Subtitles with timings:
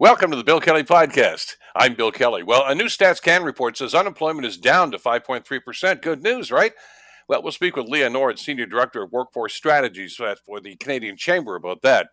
[0.00, 1.54] Welcome to the Bill Kelly Podcast.
[1.76, 2.42] I'm Bill Kelly.
[2.42, 6.02] Well, a new Stats Can report says unemployment is down to 5.3%.
[6.02, 6.72] Good news, right?
[7.28, 11.54] Well, we'll speak with Leah Nord, Senior Director of Workforce Strategies for the Canadian Chamber,
[11.54, 12.08] about that.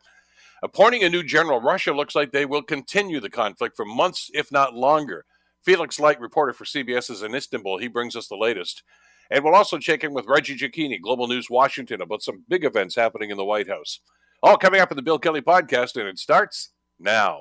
[0.61, 4.51] Appointing a new general, Russia looks like they will continue the conflict for months, if
[4.51, 5.25] not longer.
[5.65, 7.79] Felix Light, reporter for CBS, is in Istanbul.
[7.79, 8.83] He brings us the latest.
[9.31, 12.93] And we'll also check in with Reggie Cecchini, Global News Washington, about some big events
[12.93, 14.01] happening in the White House.
[14.43, 16.69] All coming up in the Bill Kelly Podcast, and it starts
[17.01, 17.39] now.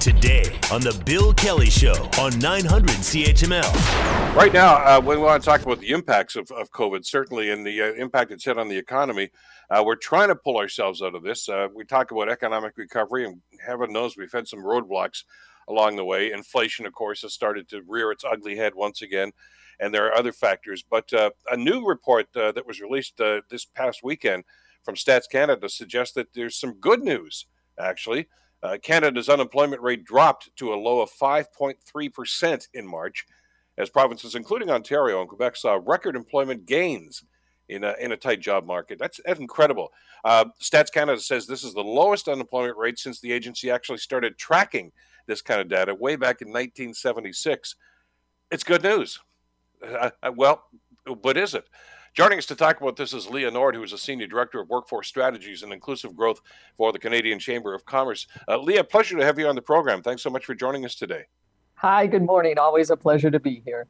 [0.00, 4.34] Today on The Bill Kelly Show on 900 CHML.
[4.36, 7.66] Right now, uh, we want to talk about the impacts of, of COVID, certainly, and
[7.66, 9.30] the uh, impact it's had on the economy.
[9.70, 11.48] Uh, we're trying to pull ourselves out of this.
[11.48, 15.24] Uh, we talk about economic recovery, and heaven knows we've had some roadblocks
[15.68, 16.32] along the way.
[16.32, 19.32] Inflation, of course, has started to rear its ugly head once again,
[19.80, 20.84] and there are other factors.
[20.88, 24.44] But uh, a new report uh, that was released this past weekend
[24.84, 27.46] from Stats Canada suggests that there's some good news,
[27.78, 28.28] actually.
[28.62, 33.26] Uh, Canada's unemployment rate dropped to a low of 5.3% in March,
[33.78, 37.24] as provinces, including Ontario and Quebec, saw record employment gains
[37.68, 38.98] in a, in a tight job market.
[38.98, 39.92] That's, that's incredible.
[40.24, 44.38] Uh, Stats Canada says this is the lowest unemployment rate since the agency actually started
[44.38, 44.92] tracking
[45.26, 47.74] this kind of data way back in 1976.
[48.50, 49.18] It's good news.
[49.84, 50.64] Uh, uh well,
[51.22, 51.64] what is it?
[52.16, 54.70] Joining us to talk about this is Leah Nord, who is a Senior Director of
[54.70, 56.40] Workforce Strategies and Inclusive Growth
[56.74, 58.26] for the Canadian Chamber of Commerce.
[58.48, 60.00] Uh, Leah, pleasure to have you on the program.
[60.00, 61.24] Thanks so much for joining us today.
[61.74, 62.58] Hi, good morning.
[62.58, 63.86] Always a pleasure to be here.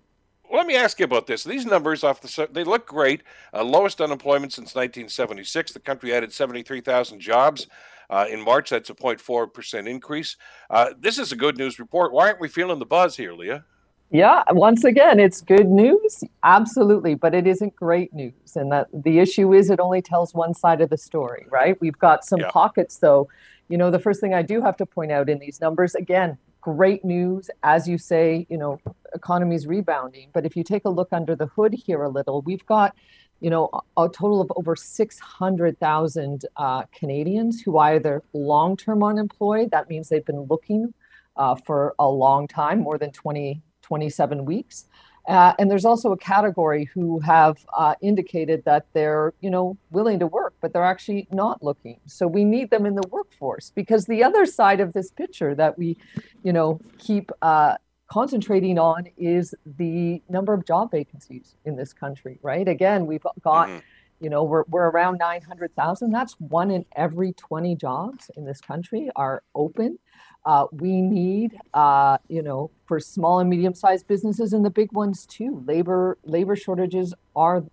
[0.52, 1.44] Let me ask you about this.
[1.44, 3.22] These numbers off the they look great.
[3.54, 5.70] Uh, lowest unemployment since 1976.
[5.70, 7.68] The country added 73,000 jobs.
[8.10, 10.36] Uh, in March, that's a 0.4% increase.
[10.68, 12.12] Uh, this is a good news report.
[12.12, 13.64] Why aren't we feeling the buzz here, Leah?
[14.10, 18.54] Yeah, once again, it's good news, absolutely, but it isn't great news.
[18.54, 21.76] And that the issue is it only tells one side of the story, right?
[21.80, 22.50] We've got some yeah.
[22.50, 23.28] pockets, though.
[23.68, 26.38] You know, the first thing I do have to point out in these numbers, again,
[26.60, 28.80] great news, as you say, you know,
[29.12, 30.30] economy's rebounding.
[30.32, 32.94] But if you take a look under the hood here a little, we've got,
[33.40, 39.88] you know, a total of over 600,000 uh, Canadians who either long term unemployed, that
[39.88, 40.94] means they've been looking
[41.36, 44.86] uh, for a long time, more than 20 27 weeks.
[45.28, 50.20] Uh, and there's also a category who have uh, indicated that they're, you know, willing
[50.20, 51.98] to work, but they're actually not looking.
[52.06, 55.76] So we need them in the workforce because the other side of this picture that
[55.76, 55.96] we,
[56.44, 57.74] you know, keep uh,
[58.08, 62.38] concentrating on is the number of job vacancies in this country.
[62.42, 62.66] Right?
[62.66, 63.68] Again, we've got.
[63.68, 63.78] Mm-hmm.
[64.18, 66.10] You know, we're, we're around 900,000.
[66.10, 69.98] That's one in every 20 jobs in this country are open.
[70.46, 75.26] Uh, we need, uh, you know, for small and medium-sized businesses and the big ones
[75.26, 75.62] too.
[75.66, 77.64] Labor labor shortages are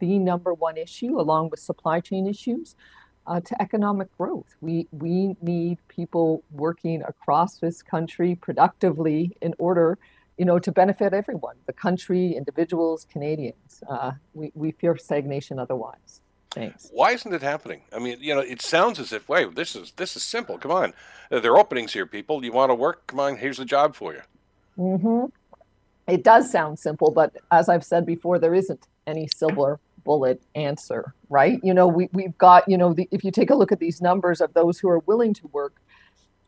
[0.00, 2.74] the number one issue, along with supply chain issues,
[3.28, 4.56] uh, to economic growth.
[4.60, 9.96] We we need people working across this country productively in order,
[10.36, 13.84] you know, to benefit everyone, the country, individuals, Canadians.
[13.88, 16.22] Uh, we we fear stagnation otherwise.
[16.56, 16.88] Thanks.
[16.90, 17.82] Why isn't it happening?
[17.94, 20.56] I mean, you know, it sounds as if, wait, this is this is simple.
[20.56, 20.94] Come on,
[21.30, 22.42] uh, there are openings here, people.
[22.42, 23.06] You want to work?
[23.08, 24.22] Come on, here's the job for you.
[24.78, 25.26] Mm-hmm.
[26.08, 31.12] It does sound simple, but as I've said before, there isn't any silver bullet answer,
[31.28, 31.60] right?
[31.62, 34.00] You know, we we've got, you know, the, if you take a look at these
[34.00, 35.74] numbers of those who are willing to work,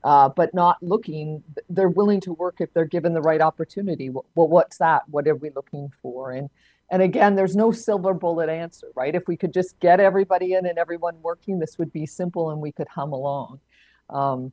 [0.04, 4.08] uh, but not looking, they're willing to work if they're given the right opportunity.
[4.08, 5.02] Well, what's that?
[5.10, 6.30] What are we looking for?
[6.30, 6.48] And
[6.90, 9.14] and again, there's no silver bullet answer, right?
[9.14, 12.60] If we could just get everybody in and everyone working, this would be simple and
[12.60, 13.60] we could hum along.
[14.08, 14.52] Um,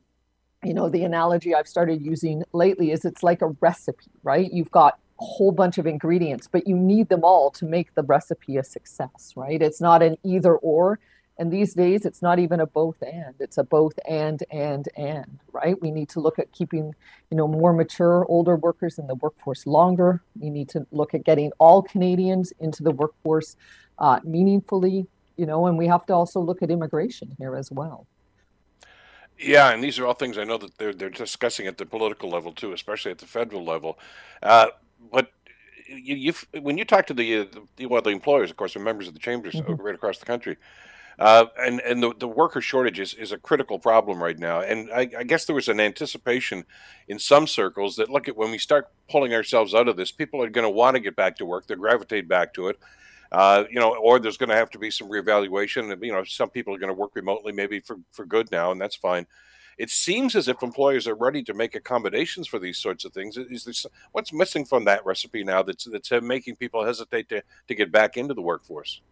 [0.62, 4.52] you know, the analogy I've started using lately is it's like a recipe, right?
[4.52, 8.02] You've got a whole bunch of ingredients, but you need them all to make the
[8.02, 9.62] recipe a success, right?
[9.62, 10.98] It's not an either or.
[11.38, 15.38] And these days, it's not even a both and, it's a both and, and, and,
[15.52, 15.80] right?
[15.82, 16.94] We need to look at keeping,
[17.30, 20.22] you know, more mature, older workers in the workforce longer.
[20.40, 23.56] We need to look at getting all Canadians into the workforce
[23.98, 28.06] uh, meaningfully, you know, and we have to also look at immigration here as well.
[29.38, 32.30] Yeah, and these are all things I know that they're they're discussing at the political
[32.30, 33.98] level too, especially at the federal level.
[34.42, 34.68] Uh,
[35.12, 35.30] but
[35.88, 37.44] you, when you talk to the, uh,
[37.76, 39.74] the well, the employers, of course, are members of the chambers mm-hmm.
[39.74, 40.56] right across the country.
[41.18, 44.60] Uh, and and the, the worker shortage is, is a critical problem right now.
[44.60, 46.66] And I, I, guess there was an anticipation
[47.08, 50.42] in some circles that look at when we start pulling ourselves out of this, people
[50.42, 51.66] are going to want to get back to work.
[51.66, 52.78] They'll gravitate back to it.
[53.32, 56.04] Uh, you know, or there's going to have to be some reevaluation.
[56.04, 58.80] You know, some people are going to work remotely, maybe for, for good now, and
[58.80, 59.26] that's fine.
[59.78, 63.36] It seems as if employers are ready to make accommodations for these sorts of things.
[63.36, 67.74] Is there what's missing from that recipe now that's that's making people hesitate to to
[67.74, 69.02] get back into the workforce?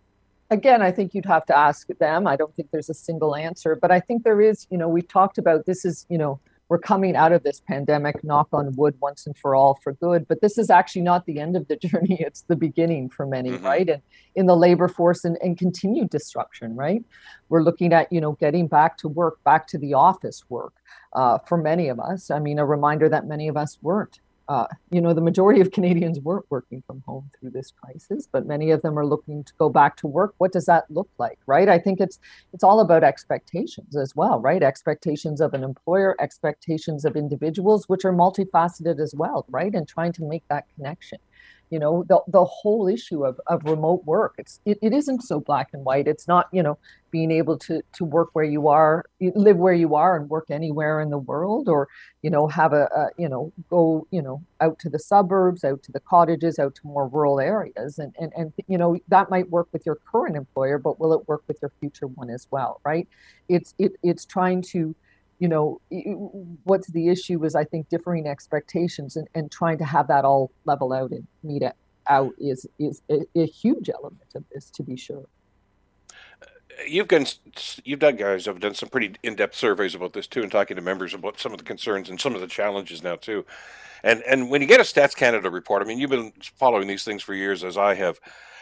[0.50, 2.26] Again, I think you'd have to ask them.
[2.26, 5.08] I don't think there's a single answer, but I think there is, you know, we've
[5.08, 8.96] talked about this is, you know, we're coming out of this pandemic, knock on wood,
[9.00, 10.26] once and for all, for good.
[10.26, 13.50] But this is actually not the end of the journey; it's the beginning for many,
[13.50, 13.64] mm-hmm.
[13.64, 13.88] right?
[13.88, 14.02] And
[14.34, 17.04] in the labor force and, and continued disruption, right?
[17.50, 20.72] We're looking at you know getting back to work, back to the office work
[21.12, 22.30] uh, for many of us.
[22.30, 25.70] I mean, a reminder that many of us weren't uh, you know, the majority of
[25.70, 29.52] Canadians weren't working from home through this crisis, but many of them are looking to
[29.58, 30.34] go back to work.
[30.38, 31.68] What does that look like, right?
[31.68, 32.18] I think it's
[32.52, 34.62] it's all about expectations as well, right?
[34.62, 39.74] Expectations of an employer, expectations of individuals, which are multifaceted as well, right?
[39.74, 41.18] And trying to make that connection
[41.70, 44.34] you know the, the whole issue of, of remote work.
[44.38, 46.06] It's it, it isn't so black and white.
[46.06, 46.78] It's not you know
[47.10, 51.00] being able to to work where you are live where you are and work anywhere
[51.00, 51.88] in the world or
[52.22, 55.82] you know have a, a you know go you know out to the suburbs out
[55.82, 57.98] to the cottages out to more rural areas.
[57.98, 61.28] And and, and you know that might work with your current employer but will it
[61.28, 63.08] work with your future one as well right?
[63.48, 64.94] It's it, it's trying to
[65.38, 65.80] you know
[66.64, 70.50] what's the issue is i think differing expectations and, and trying to have that all
[70.64, 71.74] level out and meet it
[72.06, 75.24] out is is a, a huge element of this to be sure.
[76.86, 77.26] You've done
[77.84, 80.82] you've done guys have done some pretty in-depth surveys about this too and talking to
[80.82, 83.44] members about some of the concerns and some of the challenges now too.
[84.02, 87.04] And and when you get a stats canada report i mean you've been following these
[87.04, 88.18] things for years as i have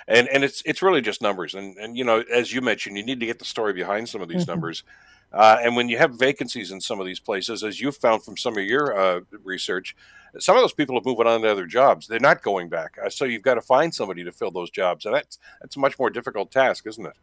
[0.06, 1.54] and and it's it's really just numbers.
[1.54, 4.20] And and you know as you mentioned you need to get the story behind some
[4.20, 4.52] of these mm-hmm.
[4.52, 4.84] numbers
[5.32, 8.36] uh, and when you have vacancies in some of these places, as you've found from
[8.36, 9.96] some of your uh, research,
[10.38, 12.06] some of those people have moved on to other jobs.
[12.06, 12.96] They're not going back.
[13.04, 15.04] Uh, so you've got to find somebody to fill those jobs.
[15.04, 17.14] And that's, that's a much more difficult task, isn't it?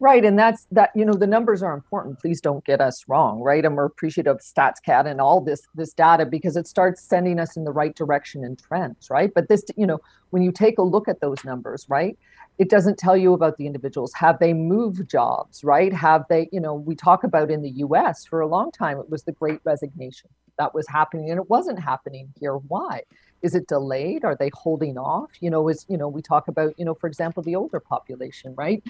[0.00, 0.24] Right.
[0.24, 2.20] And that's that, you know, the numbers are important.
[2.20, 3.64] Please don't get us wrong, right?
[3.64, 7.56] And we're appreciative of StatsCan and all this this data because it starts sending us
[7.56, 9.32] in the right direction and trends, right?
[9.34, 9.98] But this, you know,
[10.30, 12.16] when you take a look at those numbers, right?
[12.58, 16.60] it doesn't tell you about the individuals have they moved jobs right have they you
[16.60, 19.60] know we talk about in the us for a long time it was the great
[19.64, 20.28] resignation
[20.58, 23.00] that was happening and it wasn't happening here why
[23.42, 26.74] is it delayed are they holding off you know is you know we talk about
[26.78, 28.82] you know for example the older population right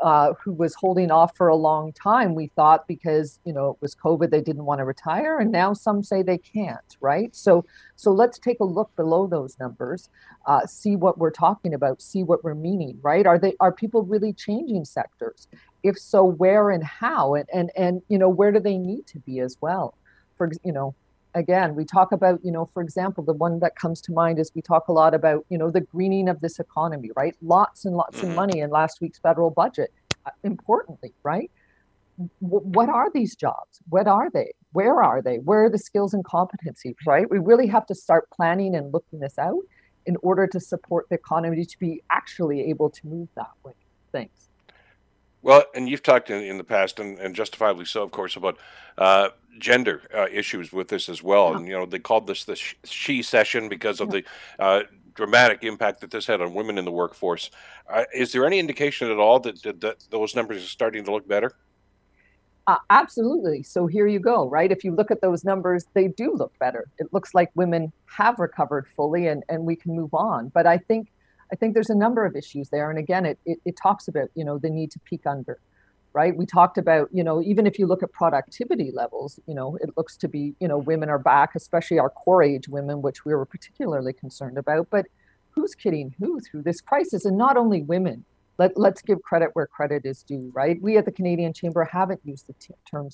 [0.00, 2.34] uh, who was holding off for a long time.
[2.34, 5.72] We thought because you know it was COVID, they didn't want to retire, and now
[5.72, 6.96] some say they can't.
[7.00, 7.34] Right.
[7.34, 7.64] So
[7.96, 10.08] so let's take a look below those numbers,
[10.46, 12.98] uh, see what we're talking about, see what we're meaning.
[13.02, 13.26] Right.
[13.26, 15.48] Are they are people really changing sectors?
[15.82, 19.18] If so, where and how, and and and you know where do they need to
[19.20, 19.94] be as well?
[20.36, 20.94] For you know
[21.36, 24.50] again we talk about you know for example the one that comes to mind is
[24.54, 27.36] we talk a lot about you know the greening of this economy right?
[27.42, 28.30] Lots and lots mm-hmm.
[28.30, 29.92] of money in last week's federal budget
[30.24, 31.50] uh, importantly right?
[32.40, 33.80] W- what are these jobs?
[33.90, 34.54] What are they?
[34.72, 35.36] Where are they?
[35.36, 37.30] Where are the skills and competencies right?
[37.30, 39.62] We really have to start planning and looking this out
[40.06, 43.74] in order to support the economy to be actually able to move that way.
[44.10, 44.45] Thanks
[45.46, 48.58] well, and you've talked in, in the past, and, and justifiably so, of course, about
[48.98, 49.28] uh,
[49.60, 51.50] gender uh, issues with this as well.
[51.50, 51.56] Yeah.
[51.56, 54.22] And you know, they called this the she session because of yeah.
[54.58, 54.82] the uh,
[55.14, 57.52] dramatic impact that this had on women in the workforce.
[57.88, 61.12] Uh, is there any indication at all that, that, that those numbers are starting to
[61.12, 61.52] look better?
[62.66, 63.62] Uh, absolutely.
[63.62, 64.72] So here you go, right?
[64.72, 66.88] If you look at those numbers, they do look better.
[66.98, 70.48] It looks like women have recovered fully, and and we can move on.
[70.48, 71.06] But I think
[71.52, 72.90] I think there's a number of issues there.
[72.90, 75.58] And again, it, it, it, talks about, you know, the need to peek under,
[76.12, 76.36] right?
[76.36, 79.90] We talked about, you know, even if you look at productivity levels, you know, it
[79.96, 83.34] looks to be, you know, women are back, especially our core age women, which we
[83.34, 84.88] were particularly concerned about.
[84.90, 85.06] But
[85.50, 87.24] who's kidding who through this crisis?
[87.24, 88.24] And not only women.
[88.58, 90.80] Let, let's give credit where credit is due, right?
[90.80, 93.10] We at the Canadian Chamber haven't used the t- term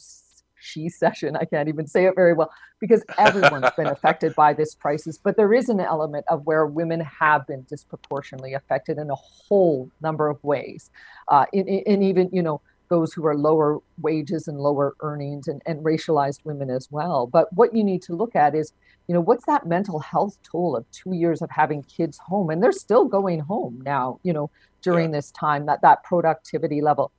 [0.63, 1.37] she session.
[1.37, 2.51] I can't even say it very well
[2.81, 5.19] because everyone's been affected by this crisis.
[5.19, 9.91] But there is an element of where women have been disproportionately affected in a whole
[10.01, 10.91] number of ways.
[11.29, 12.61] Uh, in, in even, you know,
[12.93, 17.27] those who are lower wages and lower earnings and, and racialized women as well.
[17.27, 18.75] But what you need to look at is,
[19.09, 22.51] you know, what's that mental health toll of two years of having kids home?
[22.51, 24.51] And they're still going home now, you know,
[24.83, 25.19] during yeah.
[25.19, 27.13] this time, that, that productivity level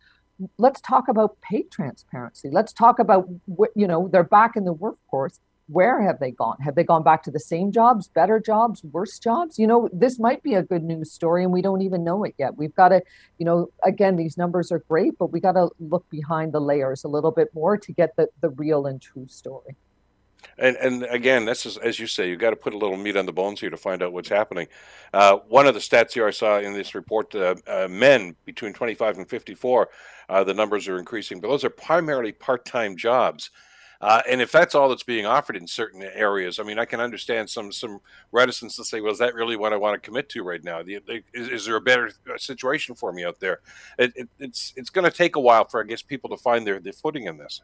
[0.57, 2.49] let's talk about pay transparency.
[2.51, 5.39] Let's talk about what, you know, they're back in the workforce.
[5.67, 6.57] Where have they gone?
[6.59, 9.57] Have they gone back to the same jobs, better jobs, worse jobs?
[9.57, 12.35] You know, this might be a good news story and we don't even know it
[12.37, 12.57] yet.
[12.57, 13.01] We've got to,
[13.37, 17.05] you know, again, these numbers are great, but we got to look behind the layers
[17.05, 19.77] a little bit more to get the, the real and true story.
[20.57, 23.17] And and again, this is as you say, you got to put a little meat
[23.17, 24.67] on the bones here to find out what's happening.
[25.13, 28.73] Uh, one of the stats here I saw in this report: uh, uh, men between
[28.73, 29.89] 25 and 54,
[30.29, 33.51] uh, the numbers are increasing, but those are primarily part-time jobs.
[34.03, 36.99] Uh, and if that's all that's being offered in certain areas, I mean, I can
[36.99, 37.99] understand some some
[38.33, 40.81] reticence to say, "Well, is that really what I want to commit to right now?
[40.85, 43.61] Is, is, there a better uh, situation for me out there?"
[43.97, 46.67] It, it, it's it's going to take a while for I guess people to find
[46.67, 47.61] their their footing in this.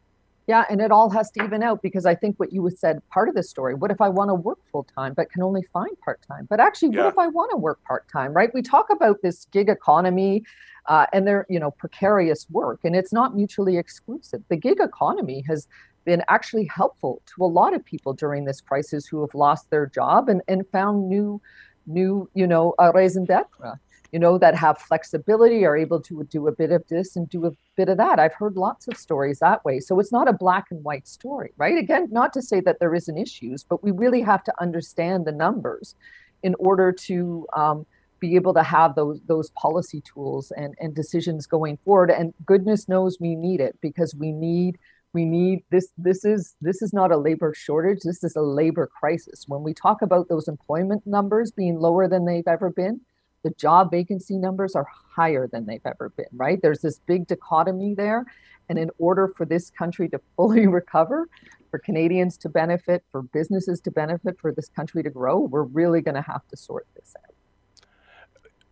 [0.49, 3.29] Yeah, and it all has to even out because I think what you said part
[3.29, 3.75] of the story.
[3.75, 6.47] What if I want to work full time but can only find part time?
[6.49, 7.03] But actually, yeah.
[7.03, 8.33] what if I want to work part time?
[8.33, 8.51] Right?
[8.51, 10.41] We talk about this gig economy,
[10.87, 14.41] uh, and they're you know precarious work, and it's not mutually exclusive.
[14.49, 15.67] The gig economy has
[16.03, 19.85] been actually helpful to a lot of people during this crisis who have lost their
[19.85, 21.39] job and, and found new
[21.85, 23.79] new you know uh, raison d'etre
[24.11, 27.45] you know, that have flexibility, are able to do a bit of this and do
[27.45, 28.19] a bit of that.
[28.19, 29.79] I've heard lots of stories that way.
[29.79, 31.77] So it's not a black and white story, right?
[31.77, 35.31] Again, not to say that there isn't issues, but we really have to understand the
[35.31, 35.95] numbers
[36.41, 37.85] in order to um,
[38.19, 42.11] be able to have those those policy tools and, and decisions going forward.
[42.11, 44.77] And goodness knows we need it because we need
[45.13, 48.87] we need this this is this is not a labor shortage this is a labor
[48.87, 53.01] crisis when we talk about those employment numbers being lower than they've ever been
[53.43, 56.61] the job vacancy numbers are higher than they've ever been, right?
[56.61, 58.25] There's this big dichotomy there.
[58.67, 61.27] And in order for this country to fully recover,
[61.69, 66.01] for Canadians to benefit, for businesses to benefit, for this country to grow, we're really
[66.01, 67.85] going to have to sort this out.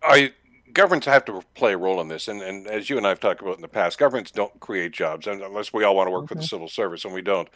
[0.04, 0.34] I,
[0.74, 2.28] governments have to play a role in this.
[2.28, 4.94] And, and as you and I have talked about in the past, governments don't create
[4.94, 6.28] jobs unless we all want to work mm-hmm.
[6.28, 6.48] for the mm-hmm.
[6.48, 7.50] civil service, and we don't.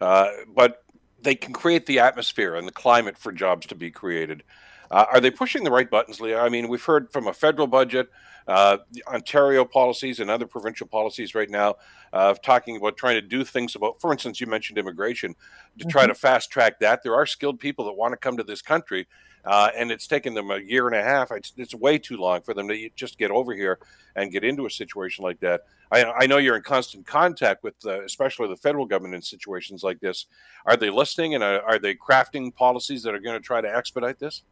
[0.00, 0.82] Uh, but
[1.20, 4.42] they can create the atmosphere and the climate for jobs to be created.
[4.90, 6.40] Uh, are they pushing the right buttons, Leah?
[6.40, 8.08] I mean, we've heard from a federal budget,
[8.46, 8.78] uh,
[9.08, 11.76] Ontario policies, and other provincial policies right now
[12.12, 15.34] uh, talking about trying to do things about, for instance, you mentioned immigration,
[15.78, 15.90] to mm-hmm.
[15.90, 17.02] try to fast track that.
[17.02, 19.06] There are skilled people that want to come to this country.
[19.46, 21.30] Uh, and it's taken them a year and a half.
[21.30, 23.78] It's, it's, way too long for them to just get over here
[24.16, 25.60] and get into a situation like that.
[25.92, 29.84] I, I know you're in constant contact with, uh, especially the federal government in situations
[29.84, 30.26] like this.
[30.64, 33.72] Are they listening and are, are they crafting policies that are going to try to
[33.72, 34.42] expedite this?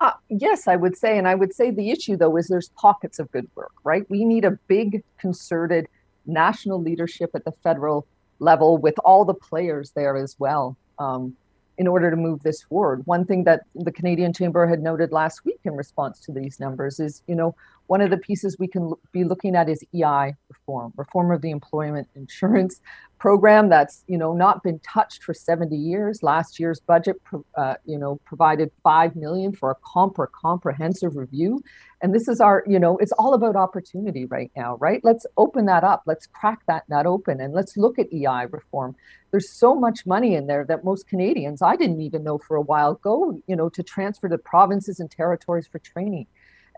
[0.00, 1.18] Uh, yes, I would say.
[1.18, 4.08] And I would say the issue, though, is there's pockets of good work, right?
[4.10, 5.88] We need a big, concerted
[6.26, 8.06] national leadership at the federal
[8.38, 11.36] level with all the players there as well um,
[11.78, 13.06] in order to move this forward.
[13.06, 17.00] One thing that the Canadian Chamber had noted last week in response to these numbers
[17.00, 17.54] is, you know,
[17.86, 21.50] one of the pieces we can be looking at is EI reform, reform of the
[21.50, 22.80] employment insurance
[23.24, 26.22] program that's you know not been touched for 70 years.
[26.22, 27.16] Last year's budget,
[27.56, 31.62] uh, you know, provided five million for a compre- comprehensive review,
[32.02, 35.00] and this is our you know it's all about opportunity right now, right?
[35.02, 36.02] Let's open that up.
[36.04, 38.94] Let's crack that nut open, and let's look at EI reform.
[39.30, 42.66] There's so much money in there that most Canadians, I didn't even know for a
[42.72, 46.26] while, go you know to transfer to provinces and territories for training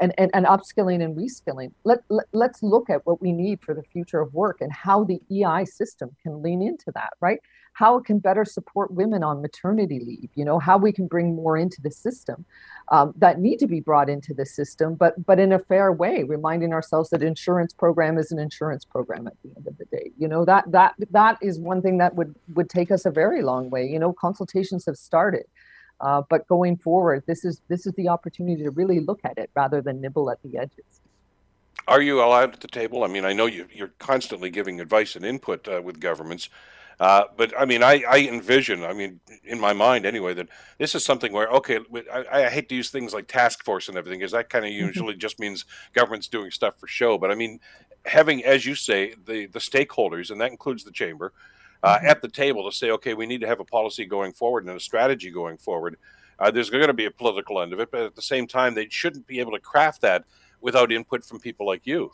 [0.01, 1.73] and, and, and upskilling and reskilling.
[1.85, 5.05] Let, let, let's look at what we need for the future of work and how
[5.05, 7.41] the EI system can lean into that, right?
[7.73, 11.35] How it can better support women on maternity leave, you know, how we can bring
[11.35, 12.45] more into the system
[12.89, 16.23] um, that need to be brought into the system, but but in a fair way,
[16.23, 20.11] reminding ourselves that insurance program is an insurance program at the end of the day.
[20.17, 23.43] You know, that that that is one thing that would would take us a very
[23.43, 23.87] long way.
[23.87, 25.45] You know, consultations have started
[26.01, 29.51] uh, but going forward, this is this is the opportunity to really look at it
[29.55, 30.85] rather than nibble at the edges.
[31.89, 33.05] Are you allowed at the table?
[33.05, 36.49] I mean, I know you, you're constantly giving advice and input uh, with governments,
[36.99, 40.49] uh, but I mean, I, I, envision, I mean, in my mind anyway, that
[40.79, 41.79] this is something where, okay,
[42.13, 44.71] I, I hate to use things like task force and everything, because that kind of
[44.71, 44.87] mm-hmm.
[44.87, 47.19] usually just means government's doing stuff for show.
[47.19, 47.61] But I mean,
[48.05, 51.33] having, as you say, the, the stakeholders, and that includes the chamber,
[51.87, 52.07] uh, mm-hmm.
[52.07, 54.77] at the table to say, okay, we need to have a policy going forward and
[54.77, 55.97] a strategy going forward.
[56.39, 58.75] Uh, there's going to be a political end of it, but at the same time,
[58.75, 60.25] they shouldn't be able to craft that
[60.61, 62.13] without input from people like you.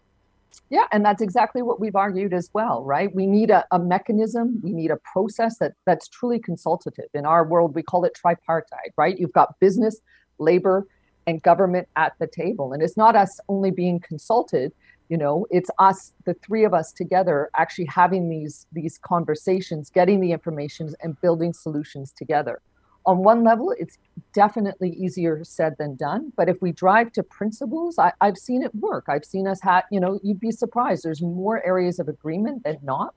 [0.69, 3.13] Yeah, and that's exactly what we've argued as well, right?
[3.15, 7.09] We need a, a, mechanism, we need a process that that's truly consultative.
[7.15, 9.19] In our world, we call it tripartite, right?
[9.19, 10.01] You've got business,
[10.39, 10.87] labor,
[11.27, 12.75] and government at the table.
[12.75, 14.73] And it's not us only being consulted,
[15.13, 20.19] you know it's us the three of us together actually having these these conversations getting
[20.21, 22.63] the information and building solutions together.
[23.05, 23.99] On one level it's
[24.33, 28.75] definitely easier said than done but if we drive to principles I, have seen it
[28.75, 29.05] work.
[29.09, 31.05] I've seen us have you know you'd be surprised.
[31.05, 33.15] There's more areas of agreement than not.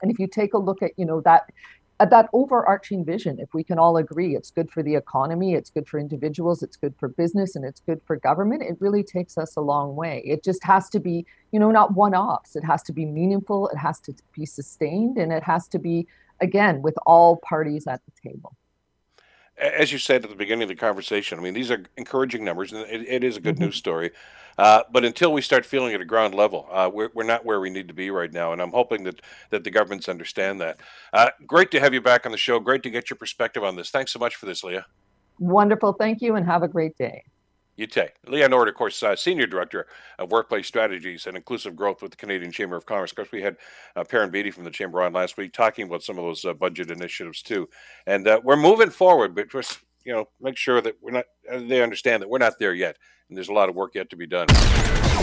[0.00, 1.52] And if you take a look at you know that at
[2.00, 5.88] that overarching vision, if we can all agree it's good for the economy, it's good
[5.88, 9.56] for individuals, it's good for business, and it's good for government, it really takes us
[9.56, 10.22] a long way.
[10.24, 12.56] It just has to be, you know, not one offs.
[12.56, 16.06] It has to be meaningful, it has to be sustained, and it has to be,
[16.40, 18.56] again, with all parties at the table
[19.56, 22.72] as you said at the beginning of the conversation, I mean, these are encouraging numbers,
[22.72, 23.64] and it, it is a good mm-hmm.
[23.64, 24.10] news story.
[24.56, 27.44] Uh, but until we start feeling it at a ground level, uh, we're, we're not
[27.44, 28.52] where we need to be right now.
[28.52, 29.20] And I'm hoping that,
[29.50, 30.78] that the governments understand that.
[31.12, 32.60] Uh, great to have you back on the show.
[32.60, 33.90] Great to get your perspective on this.
[33.90, 34.86] Thanks so much for this, Leah.
[35.40, 35.94] Wonderful.
[35.94, 37.24] Thank you, and have a great day.
[37.76, 38.12] Yute.
[38.26, 39.86] Leah Nord, of course, uh, Senior Director
[40.18, 43.10] of Workplace Strategies and Inclusive Growth with the Canadian Chamber of Commerce.
[43.10, 43.56] Of course, we had
[43.96, 46.54] uh, Perrin Beatty from the Chamber on last week talking about some of those uh,
[46.54, 47.68] budget initiatives too.
[48.06, 51.58] And uh, we're moving forward, but just, you know, make sure that we're not, uh,
[51.58, 52.96] they understand that we're not there yet.
[53.28, 54.46] And there's a lot of work yet to be done.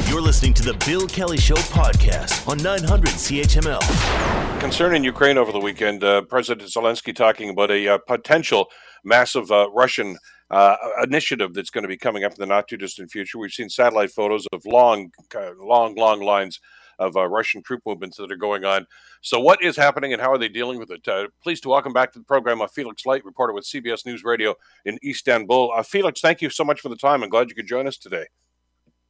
[0.08, 4.60] You're listening to the Bill Kelly Show podcast on 900 CHML.
[4.60, 8.68] Concerning Ukraine over the weekend, uh, President Zelensky talking about a potential
[9.04, 10.18] massive Russian
[10.52, 13.40] uh, initiative that's going to be coming up in the not too distant future.
[13.40, 15.12] We've seen satellite photos of long,
[15.58, 16.60] long, long lines
[17.00, 18.86] of uh, Russian troop movements that are going on.
[19.22, 21.08] So, what is happening and how are they dealing with it?
[21.08, 24.24] Uh, pleased to welcome back to the program uh, Felix Light, reporter with CBS News
[24.24, 24.54] Radio
[24.86, 25.72] in Istanbul.
[25.76, 27.24] Uh, Felix, thank you so much for the time.
[27.24, 28.26] I'm glad you could join us today.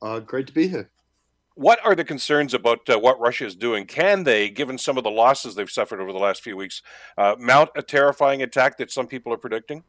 [0.02, 0.90] Uh, great to be here.
[1.56, 3.86] What are the concerns about uh, what Russia is doing?
[3.86, 6.82] Can they, given some of the losses they've suffered over the last few weeks,
[7.18, 9.84] mount a terrifying attack that some people are predicting?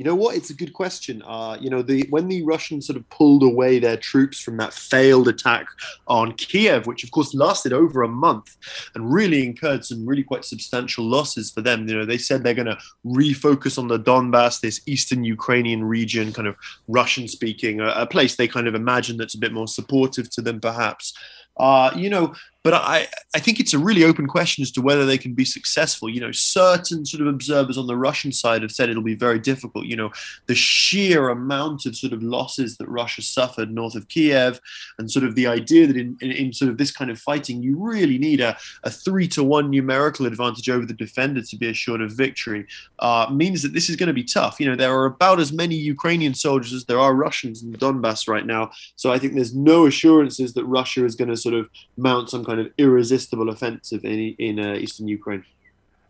[0.00, 0.34] You know what?
[0.34, 1.22] It's a good question.
[1.26, 4.72] Uh, you know, the when the Russians sort of pulled away their troops from that
[4.72, 5.66] failed attack
[6.06, 8.56] on Kiev, which of course lasted over a month
[8.94, 11.86] and really incurred some really quite substantial losses for them.
[11.86, 16.32] You know, they said they're going to refocus on the Donbass, this eastern Ukrainian region,
[16.32, 16.56] kind of
[16.88, 20.40] Russian speaking, a, a place they kind of imagine that's a bit more supportive to
[20.40, 21.12] them, perhaps.
[21.58, 25.06] Uh, you know, but I, I think it's a really open question as to whether
[25.06, 26.10] they can be successful.
[26.10, 29.38] You know, certain sort of observers on the Russian side have said it'll be very
[29.38, 29.86] difficult.
[29.86, 30.10] You know,
[30.46, 34.60] the sheer amount of sort of losses that Russia suffered north of Kiev,
[34.98, 37.62] and sort of the idea that in, in, in sort of this kind of fighting,
[37.62, 41.70] you really need a, a three to one numerical advantage over the defender to be
[41.70, 42.66] assured of victory,
[42.98, 44.60] uh, means that this is going to be tough.
[44.60, 48.28] You know, there are about as many Ukrainian soldiers as there are Russians in Donbass
[48.28, 48.70] right now.
[48.96, 52.44] So I think there's no assurances that Russia is going to sort of mount some
[52.50, 55.44] kind of irresistible offensive in, in uh, eastern Ukraine.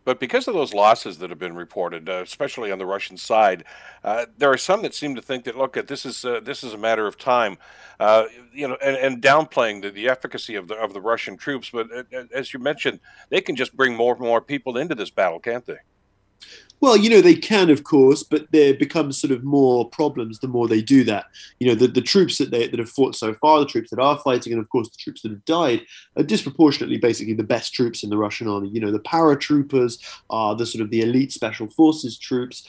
[0.03, 3.63] But because of those losses that have been reported, uh, especially on the Russian side,
[4.03, 6.73] uh, there are some that seem to think that look, this is uh, this is
[6.73, 7.59] a matter of time,
[7.99, 11.69] uh, you know, and, and downplaying the, the, efficacy of the of the Russian troops.
[11.69, 15.11] But uh, as you mentioned, they can just bring more and more people into this
[15.11, 15.77] battle, can't they?
[16.81, 20.47] Well, you know, they can, of course, but there becomes sort of more problems the
[20.47, 21.25] more they do that.
[21.59, 23.99] You know, the, the troops that they that have fought so far, the troops that
[23.99, 25.81] are fighting, and of course the troops that have died,
[26.17, 28.69] are disproportionately basically the best troops in the Russian army.
[28.69, 29.99] You know, the paratroopers
[30.31, 32.67] are the sort of the elite special forces troops.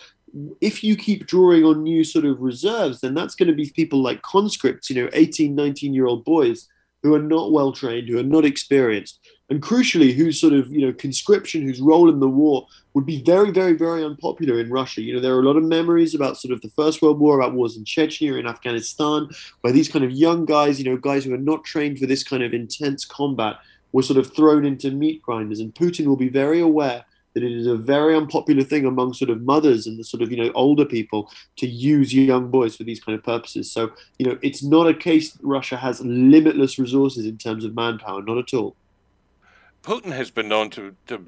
[0.60, 4.02] If you keep drawing on new sort of reserves, then that's going to be people
[4.02, 6.68] like conscripts, you know, 18, 19 year old boys
[7.02, 9.20] who are not well trained, who are not experienced,
[9.52, 13.22] and crucially, whose sort of you know conscription, whose role in the war would be
[13.22, 15.02] very, very, very unpopular in Russia.
[15.02, 17.38] You know, there are a lot of memories about sort of the First World War,
[17.38, 19.28] about wars in Chechnya, in Afghanistan,
[19.60, 22.24] where these kind of young guys, you know, guys who are not trained for this
[22.24, 23.56] kind of intense combat,
[23.92, 25.60] were sort of thrown into meat grinders.
[25.60, 29.28] And Putin will be very aware that it is a very unpopular thing among sort
[29.30, 32.84] of mothers and the sort of you know older people to use young boys for
[32.84, 33.70] these kind of purposes.
[33.70, 37.74] So you know it's not a case that Russia has limitless resources in terms of
[37.74, 38.76] manpower, not at all.
[39.82, 41.26] Putin has been known to to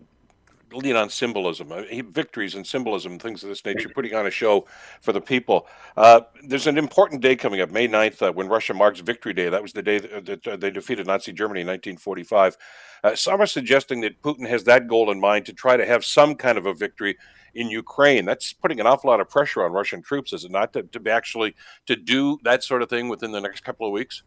[0.75, 4.67] lean on symbolism, uh, victories and symbolism, things of this nature, putting on a show
[5.01, 5.67] for the people.
[5.97, 9.49] Uh, there's an important day coming up, May 9th, uh, when Russia marks Victory Day.
[9.49, 12.57] That was the day that, that uh, they defeated Nazi Germany in 1945.
[13.03, 16.05] Uh, some are suggesting that Putin has that goal in mind to try to have
[16.05, 17.17] some kind of a victory
[17.55, 18.25] in Ukraine.
[18.25, 21.11] That's putting an awful lot of pressure on Russian troops, is it not, to, to
[21.11, 21.55] actually
[21.87, 24.23] to do that sort of thing within the next couple of weeks?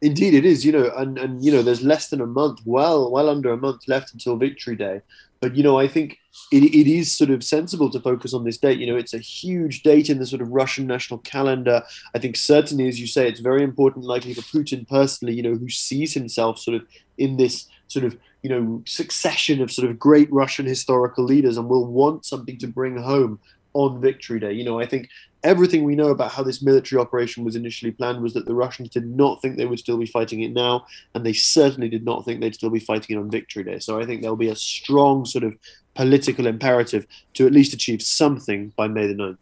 [0.00, 0.64] Indeed, it is.
[0.64, 3.56] You know, and and you know, there's less than a month, well, well under a
[3.56, 5.00] month left until Victory Day.
[5.40, 6.18] But you know, I think
[6.52, 8.78] it, it is sort of sensible to focus on this date.
[8.78, 11.82] You know, it's a huge date in the sort of Russian national calendar.
[12.14, 15.34] I think certainly, as you say, it's very important, likely for Putin personally.
[15.34, 16.86] You know, who sees himself sort of
[17.18, 21.68] in this sort of you know succession of sort of great Russian historical leaders, and
[21.68, 23.40] will want something to bring home
[23.74, 24.52] on Victory Day.
[24.52, 25.08] You know, I think
[25.44, 28.88] everything we know about how this military operation was initially planned was that the Russians
[28.88, 32.24] did not think they would still be fighting it now, and they certainly did not
[32.24, 33.78] think they'd still be fighting it on Victory Day.
[33.78, 35.56] So I think there'll be a strong sort of
[35.94, 39.38] political imperative to at least achieve something by May the 9th.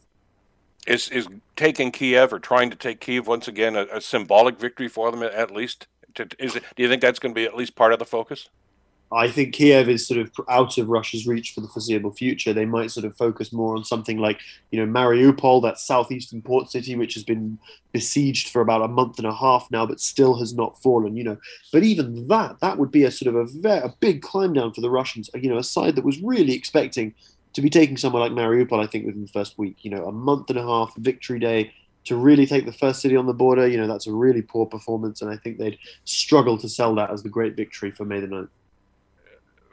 [0.87, 4.89] Is, is taking Kiev or trying to take Kiev once again a, a symbolic victory
[4.89, 5.89] for them at least?
[6.15, 8.05] To, is it, do you think that's going to be at least part of the
[8.05, 8.49] focus?
[9.13, 12.53] I think Kiev is sort of out of Russia's reach for the foreseeable future.
[12.53, 14.41] They might sort of focus more on something like,
[14.73, 17.59] you know, Mariupol, that southeastern port city, which has been
[17.93, 21.17] besieged for about a month and a half now, but still has not fallen.
[21.17, 21.37] You know,
[21.73, 24.73] but even that, that would be a sort of a very a big climb down
[24.73, 25.31] for the Russians.
[25.35, 27.15] You know, a side that was really expecting
[27.53, 28.83] to be taking somewhere like Mariupol.
[28.83, 29.77] I think within the first week.
[29.85, 31.73] You know, a month and a half victory day
[32.07, 33.69] to really take the first city on the border.
[33.69, 37.11] You know, that's a really poor performance, and I think they'd struggle to sell that
[37.11, 38.49] as the great victory for May the 9th.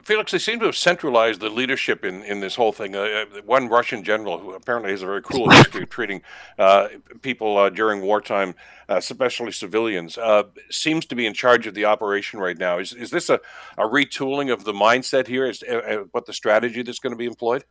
[0.04, 2.94] Felix, they seem to have centralized the leadership in, in this whole thing.
[2.94, 6.20] Uh, uh one Russian general, who apparently has a very cruel history of treating
[6.58, 6.88] uh,
[7.22, 8.54] people uh, during wartime,
[8.88, 12.78] uh, especially civilians, uh, seems to be in charge of the operation right now.
[12.78, 13.40] Is, is this a,
[13.78, 15.46] a retooling of the mindset here?
[15.46, 15.64] Is
[16.12, 17.64] what the strategy that's going to be employed?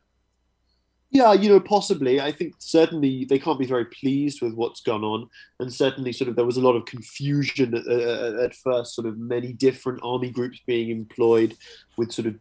[1.14, 2.20] Yeah, you know, possibly.
[2.20, 6.28] I think certainly they can't be very pleased with what's gone on, and certainly, sort
[6.28, 8.96] of, there was a lot of confusion at, uh, at first.
[8.96, 11.54] Sort of many different army groups being employed,
[11.96, 12.34] with sort of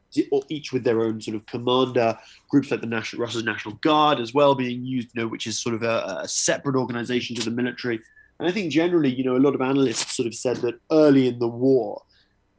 [0.50, 2.18] each with their own sort of commander.
[2.50, 5.60] Groups like the National Russia's National Guard as well being used, you know, which is
[5.60, 8.00] sort of a, a separate organization to the military.
[8.40, 11.28] And I think generally, you know, a lot of analysts sort of said that early
[11.28, 12.02] in the war,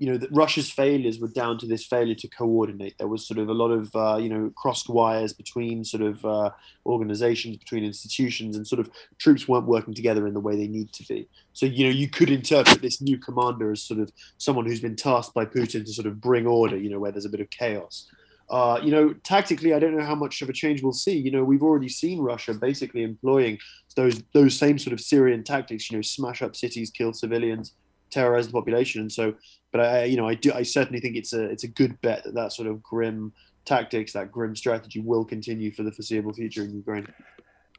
[0.04, 2.98] you know that Russia's failures were down to this failure to coordinate.
[2.98, 6.22] There was sort of a lot of uh, you know crossed wires between sort of
[6.26, 6.50] uh,
[6.84, 10.92] organizations, between institutions, and sort of troops weren't working together in the way they need
[10.92, 11.26] to be.
[11.54, 14.94] So you know you could interpret this new commander as sort of someone who's been
[14.94, 16.76] tasked by Putin to sort of bring order.
[16.76, 18.06] You know where there's a bit of chaos.
[18.50, 21.16] Uh, you know, tactically, I don't know how much of a change we'll see.
[21.16, 23.56] You know, we've already seen Russia basically employing
[23.96, 25.90] those those same sort of Syrian tactics.
[25.90, 27.72] You know, smash up cities, kill civilians
[28.14, 29.00] terrorize the population.
[29.00, 29.34] And so,
[29.74, 32.22] but I, you know, I do, I certainly think it's a, it's a good bet
[32.22, 33.32] that that sort of grim
[33.64, 37.08] tactics, that grim strategy will continue for the foreseeable future in Ukraine.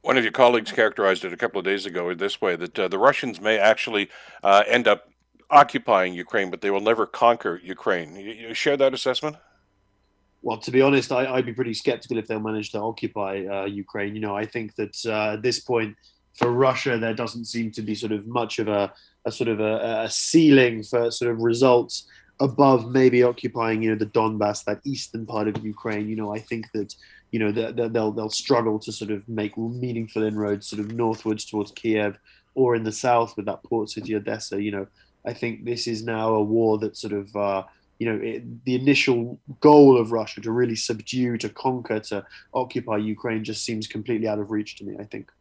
[0.01, 2.77] One of your colleagues characterized it a couple of days ago in this way that
[2.77, 4.09] uh, the Russians may actually
[4.43, 5.09] uh, end up
[5.49, 8.17] occupying Ukraine, but they will never conquer Ukraine.
[8.17, 9.37] You, you share that assessment?
[10.41, 13.65] Well, to be honest, I, would be pretty skeptical if they'll manage to occupy uh,
[13.67, 14.15] Ukraine.
[14.15, 15.95] You know, I think that uh, at this point,
[16.35, 18.93] for Russia, there doesn't seem to be sort of much of a
[19.25, 22.07] a sort of a, a ceiling for sort of results
[22.39, 26.07] above maybe occupying you know the Donbass, that eastern part of Ukraine.
[26.09, 26.93] You know, I think that
[27.31, 31.71] you know they'll they'll struggle to sort of make meaningful inroads sort of northwards towards
[31.71, 32.17] Kiev
[32.53, 34.61] or in the south with that port city Odessa.
[34.61, 34.87] You know,
[35.25, 37.35] I think this is now a war that sort of.
[37.35, 37.63] Uh,
[37.97, 42.97] you know, it, the initial goal of Russia to really subdue, to conquer, to occupy
[42.97, 45.31] Ukraine just seems completely out of reach to me, I think.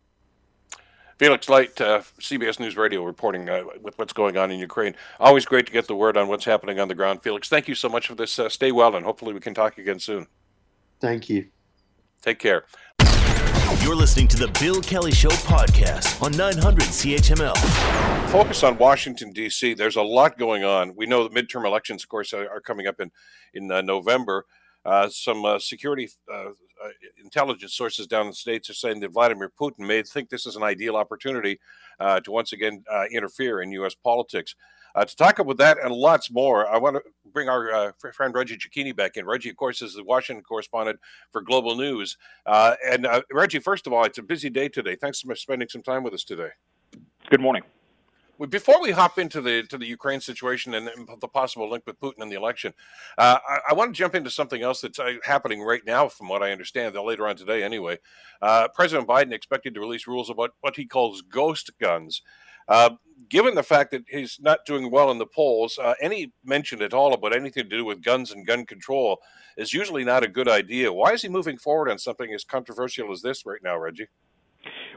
[1.18, 4.96] Felix Light, uh, CBS News Radio, reporting uh, with what's going on in Ukraine.
[5.20, 7.22] Always great to get the word on what's happening on the ground.
[7.22, 8.38] Felix, thank you so much for this.
[8.38, 10.27] Uh, stay well, and hopefully we can talk again soon.
[11.00, 11.46] Thank you.
[12.22, 12.64] Take care.
[13.83, 18.31] You're listening to the Bill Kelly Show podcast on 900 CHML.
[18.31, 19.74] Focus on Washington D.C.
[19.74, 20.94] There's a lot going on.
[20.96, 23.11] We know the midterm elections, of course, are, are coming up in
[23.53, 24.46] in uh, November.
[24.84, 26.88] Uh, some uh, security uh, uh,
[27.22, 30.56] intelligence sources down in the states are saying that Vladimir Putin may think this is
[30.56, 31.58] an ideal opportunity
[32.00, 33.94] uh, to once again interfere in U.S.
[33.94, 34.54] politics.
[35.06, 38.94] to talk about that and lots more, I want to bring our friend Reggie Cecchini
[38.94, 39.24] back in.
[39.24, 40.98] Reggie, of course, is the Washington correspondent
[41.30, 42.16] for Global News.
[42.46, 44.96] and Reggie, first of all, it's a busy day today.
[44.96, 46.50] Thanks for spending some time with us today.
[47.30, 47.62] Good morning
[48.48, 50.88] before we hop into the to the Ukraine situation and
[51.20, 52.72] the possible link with Putin and the election,
[53.18, 56.28] uh, I, I, want to jump into something else that's uh, happening right now, from
[56.28, 57.98] what I understand, later on today anyway.
[58.42, 62.22] Uh, President Biden expected to release rules about what he calls ghost guns.
[62.66, 62.90] Uh,
[63.28, 66.94] given the fact that he's not doing well in the polls, uh, any mention at
[66.94, 69.18] all about anything to do with guns and gun control
[69.56, 70.92] is usually not a good idea.
[70.92, 74.08] Why is he moving forward on something as controversial as this right now, Reggie?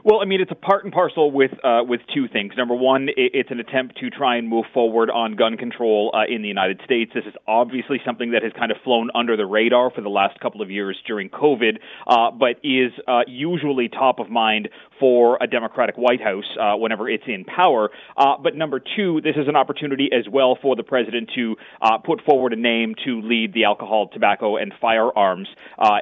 [0.04, 2.52] Well, I mean, it's a part and parcel with uh, with two things.
[2.56, 6.42] Number one, it's an attempt to try and move forward on gun control uh, in
[6.42, 7.10] the United States.
[7.14, 10.38] This is obviously something that has kind of flown under the radar for the last
[10.40, 15.46] couple of years during COVID, uh, but is uh, usually top of mind for a
[15.46, 17.90] Democratic White House uh, whenever it's in power.
[18.16, 21.56] Uh, but number two, this is an opportunity as well for the president to
[22.04, 25.48] put forward a name to lead the alcohol, tobacco, and firearms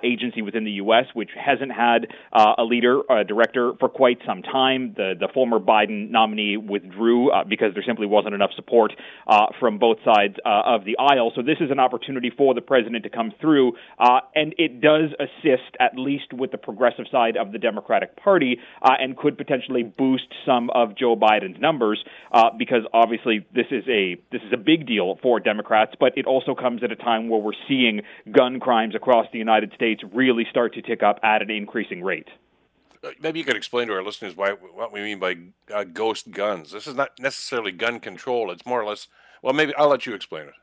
[0.05, 4.95] agency within the U.S., which hasn't had a leader, a director for quite some time.
[4.97, 8.93] The the former Biden nominee withdrew uh, because there simply wasn't enough support
[9.27, 11.33] uh, from both sides uh, of the aisle.
[11.35, 15.11] So this is an opportunity for the president to come through, uh, and it does
[15.19, 19.83] assist at least with the progressive side of the Democratic Party, uh, and could potentially
[19.83, 24.57] boost some of Joe Biden's numbers uh, because obviously this is a this is a
[24.57, 28.61] big deal for Democrats, but it also comes at a time where we're seeing gun
[28.61, 32.29] crimes across the United States really start to tick up at an increasing rate.
[33.03, 35.37] Uh, maybe you could explain to our listeners why what we mean by
[35.75, 36.71] uh, ghost guns.
[36.71, 38.53] This is not necessarily gun control.
[38.53, 39.09] It's more or less.
[39.43, 40.55] Well, maybe I'll let you explain it.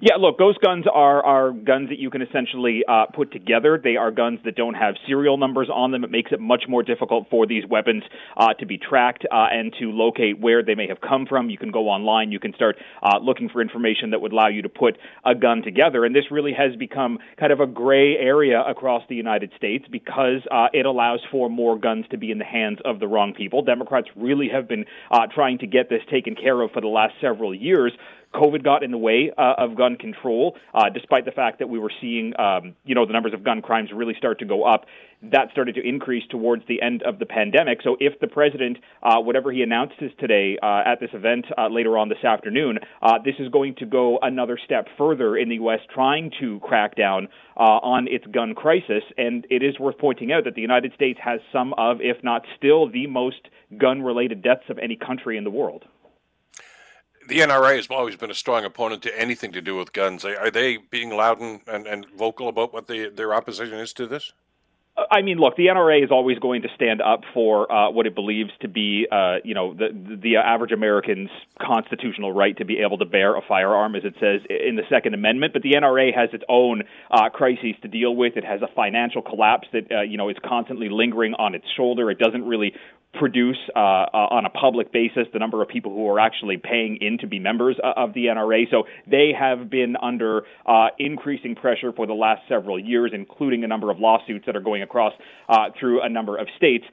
[0.00, 3.80] Yeah, look, ghost guns are are guns that you can essentially uh, put together.
[3.82, 6.04] They are guns that don't have serial numbers on them.
[6.04, 8.02] It makes it much more difficult for these weapons
[8.36, 11.50] uh, to be tracked uh, and to locate where they may have come from.
[11.50, 12.32] You can go online.
[12.32, 15.62] You can start uh, looking for information that would allow you to put a gun
[15.62, 16.04] together.
[16.04, 20.42] And this really has become kind of a gray area across the United States because
[20.50, 23.62] uh, it allows for more guns to be in the hands of the wrong people.
[23.62, 27.14] Democrats really have been uh, trying to get this taken care of for the last
[27.20, 27.92] several years
[28.34, 31.78] COVID got in the way uh, of gun control, uh, despite the fact that we
[31.78, 34.84] were seeing, um, you know, the numbers of gun crimes really start to go up.
[35.22, 37.80] That started to increase towards the end of the pandemic.
[37.82, 41.98] So, if the president, uh, whatever he announces today uh, at this event uh, later
[41.98, 45.80] on this afternoon, uh, this is going to go another step further in the U.S.
[45.92, 49.02] trying to crack down on its gun crisis.
[49.16, 52.42] And it is worth pointing out that the United States has some of, if not
[52.56, 55.84] still, the most gun-related deaths of any country in the world
[57.28, 60.24] the NRA has always been a strong opponent to anything to do with guns.
[60.24, 64.06] Are they being loud and, and, and vocal about what the, their opposition is to
[64.06, 64.32] this?
[65.10, 68.14] I mean, look, the NRA is always going to stand up for uh, what it
[68.14, 69.88] believes to be, uh, you know, the
[70.22, 71.30] the average American's
[71.60, 75.14] constitutional right to be able to bear a firearm, as it says in the Second
[75.14, 75.52] Amendment.
[75.52, 78.36] But the NRA has its own uh, crises to deal with.
[78.36, 82.10] It has a financial collapse that, uh, you know, is constantly lingering on its shoulder.
[82.10, 82.72] It doesn't really
[83.14, 86.98] produce uh, uh, on a public basis the number of people who are actually paying
[87.00, 88.70] in to be members uh, of the NRA.
[88.70, 93.66] So they have been under uh, increasing pressure for the last several years, including a
[93.66, 95.12] number of lawsuits that are going across
[95.48, 96.84] uh, through a number of states.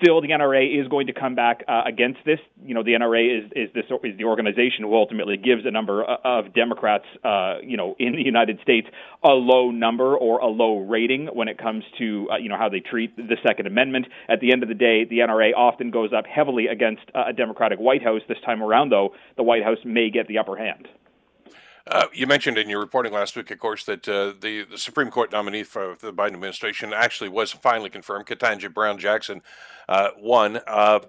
[0.00, 2.38] Still, the NRA is going to come back uh, against this.
[2.64, 6.08] You know, the NRA is is this is the organization who ultimately gives a number
[6.08, 8.86] uh, of Democrats, uh, you know, in the United States
[9.24, 12.68] a low number or a low rating when it comes to uh, you know how
[12.68, 14.06] they treat the Second Amendment.
[14.28, 17.32] At the end of the day, the NRA often goes up heavily against uh, a
[17.32, 18.22] Democratic White House.
[18.28, 20.86] This time around, though, the White House may get the upper hand.
[21.90, 25.10] Uh, you mentioned in your reporting last week, of course, that uh, the, the, Supreme
[25.10, 28.26] Court nominee for the Biden administration actually was finally confirmed.
[28.26, 29.42] Ketanji Brown Jackson
[29.88, 31.00] uh, won, uh,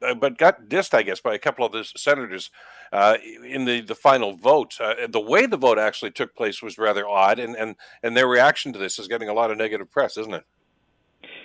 [0.00, 2.50] but got dissed, I guess, by a couple of the senators
[2.92, 4.78] uh, in the, the final vote.
[4.80, 8.26] Uh, the way the vote actually took place was rather odd, and, and, and their
[8.26, 10.44] reaction to this is getting a lot of negative press, isn't it?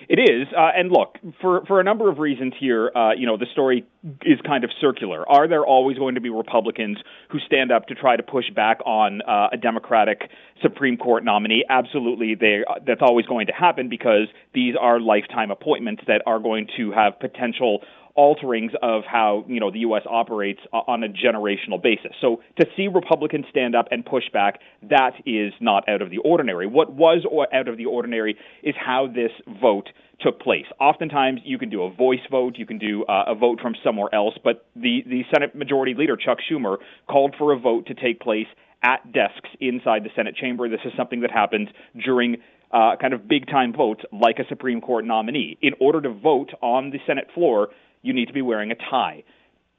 [0.08, 2.90] It is, uh, and look for for a number of reasons here.
[2.96, 3.84] Uh, you know, the story
[4.22, 5.28] is kind of circular.
[5.28, 6.96] Are there always going to be Republicans
[7.30, 10.30] who stand up to try to push back on uh, a Democratic
[10.62, 11.62] Supreme Court nominee?
[11.68, 16.68] Absolutely, they, that's always going to happen because these are lifetime appointments that are going
[16.78, 17.80] to have potential
[18.18, 20.02] alterings of how you know the U.S.
[20.10, 22.10] operates on a generational basis.
[22.20, 24.58] So to see Republicans stand up and push back,
[24.90, 26.66] that is not out of the ordinary.
[26.66, 29.88] What was out of the ordinary is how this vote
[30.20, 30.66] took place.
[30.80, 34.12] Oftentimes, you can do a voice vote, you can do uh, a vote from somewhere
[34.12, 36.78] else, but the the Senate Majority Leader Chuck Schumer
[37.08, 38.48] called for a vote to take place
[38.82, 40.68] at desks inside the Senate chamber.
[40.68, 41.68] This is something that happens
[42.04, 42.38] during
[42.72, 45.56] uh, kind of big time votes like a Supreme Court nominee.
[45.62, 47.68] In order to vote on the Senate floor,
[48.02, 49.24] you need to be wearing a tie.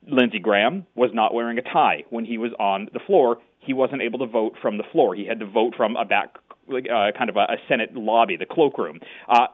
[0.07, 3.37] Lindsey Graham was not wearing a tie when he was on the floor.
[3.59, 5.15] He wasn't able to vote from the floor.
[5.15, 6.35] He had to vote from a back,
[6.69, 8.99] uh, kind of a, a Senate lobby, the cloakroom.
[9.27, 9.47] Uh,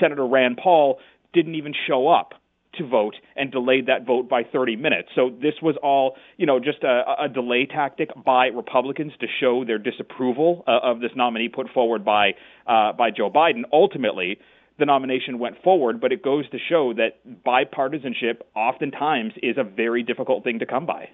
[0.00, 0.98] Senator Rand Paul
[1.32, 2.34] didn't even show up
[2.74, 5.08] to vote and delayed that vote by 30 minutes.
[5.14, 9.64] So this was all, you know, just a, a delay tactic by Republicans to show
[9.64, 12.32] their disapproval uh, of this nominee put forward by
[12.66, 13.62] uh, by Joe Biden.
[13.72, 14.38] Ultimately,
[14.80, 20.02] the nomination went forward, but it goes to show that bipartisanship oftentimes is a very
[20.02, 21.08] difficult thing to come by.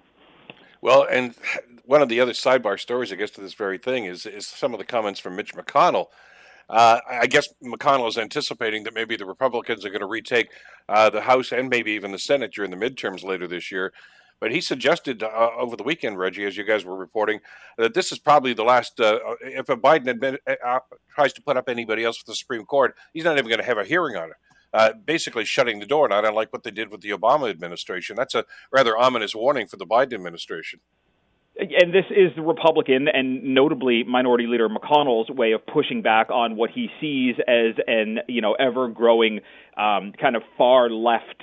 [0.80, 1.34] Well, and
[1.84, 4.72] one of the other sidebar stories, I guess, to this very thing is is some
[4.72, 6.06] of the comments from Mitch McConnell.
[6.68, 10.48] Uh, I guess McConnell is anticipating that maybe the Republicans are going to retake
[10.88, 13.92] uh, the House and maybe even the Senate during the midterms later this year.
[14.40, 17.40] But he suggested uh, over the weekend, Reggie, as you guys were reporting,
[17.78, 19.00] that this is probably the last.
[19.00, 20.78] Uh, uh if a Biden admit, uh, uh,
[21.14, 23.64] tries to put up anybody else for the Supreme Court, he's not even going to
[23.64, 24.36] have a hearing on it.
[24.74, 26.08] Uh, basically, shutting the door.
[26.08, 28.14] Not unlike what they did with the Obama administration.
[28.14, 30.80] That's a rather ominous warning for the Biden administration
[31.58, 36.56] and this is the Republican and notably Minority Leader McConnell's way of pushing back on
[36.56, 39.40] what he sees as an you know ever growing
[39.76, 41.42] um, kind of far left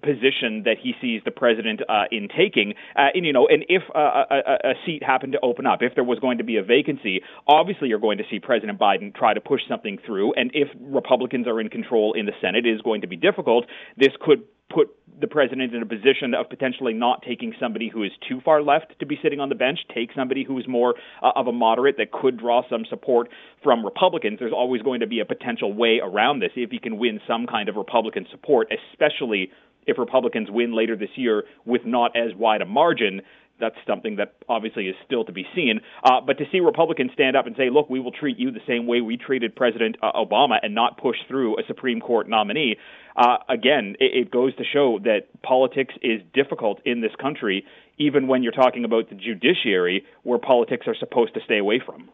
[0.00, 2.74] position that he sees the president uh, in taking.
[2.96, 5.94] Uh, and you know, and if uh, a, a, seat happened to open up, if
[5.94, 9.34] there was going to be a vacancy, obviously you're going to see President Biden try
[9.34, 10.32] to push something through.
[10.34, 13.66] And if Republicans are in control in the Senate, it is going to be difficult.
[13.96, 14.88] This could put
[15.20, 18.98] the president in a position of potentially not taking somebody who is too far left
[18.98, 21.96] to be sitting on the bench, take somebody who is more uh, of a moderate
[21.98, 23.28] that could draw some support
[23.62, 24.38] from Republicans.
[24.38, 27.46] There's always going to be a potential way around this if he can win some
[27.46, 29.50] kind of Republican support, especially
[29.86, 33.22] if Republicans win later this year with not as wide a margin,
[33.60, 35.80] that's something that obviously is still to be seen.
[36.02, 38.60] Uh, but to see Republicans stand up and say, look, we will treat you the
[38.66, 42.76] same way we treated President uh, Obama and not push through a Supreme Court nominee,
[43.16, 47.64] uh, again, it, it goes to show that politics is difficult in this country,
[47.98, 52.08] even when you're talking about the judiciary, where politics are supposed to stay away from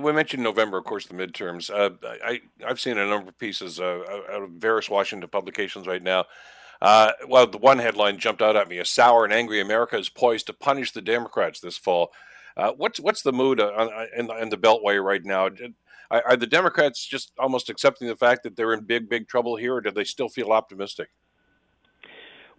[0.00, 1.70] we mentioned November, of course, the midterms.
[1.70, 1.90] Uh,
[2.24, 4.00] I I've seen a number of pieces uh,
[4.32, 6.24] out of various Washington publications right now
[6.82, 10.10] Uh, well, the one headline jumped out at me: "A sour and angry America is
[10.10, 12.12] poised to punish the Democrats this fall."
[12.56, 15.50] Uh, what's what's the mood uh, in, in the Beltway right now?
[16.10, 19.76] Are the Democrats just almost accepting the fact that they're in big, big trouble here,
[19.76, 21.10] or do they still feel optimistic?